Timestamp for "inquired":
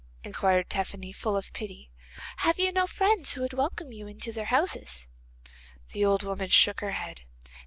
0.23-0.67